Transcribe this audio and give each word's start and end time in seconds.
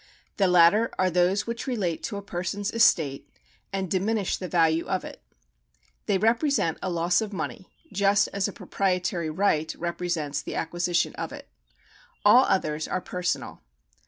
The 0.37 0.47
latter 0.47 0.89
are 0.97 1.11
those 1.11 1.45
which 1.45 1.67
relate 1.67 2.01
to 2.05 2.17
a 2.17 2.23
person's 2.23 2.71
estate, 2.71 3.29
and 3.71 3.87
diminish 3.87 4.35
the 4.35 4.47
value 4.47 4.87
of 4.87 5.05
it. 5.05 5.21
They 6.07 6.17
represent 6.17 6.79
a 6.81 6.89
loss 6.89 7.21
of 7.21 7.31
money, 7.31 7.69
just 7.93 8.27
as 8.33 8.47
a 8.47 8.51
proprietary 8.51 9.29
right 9.29 9.71
represents 9.75 10.41
the 10.41 10.55
acquisition 10.55 11.13
of 11.17 11.31
it. 11.31 11.49
All 12.25 12.45
others 12.45 12.87
are 12.87 12.99
personal. 12.99 13.61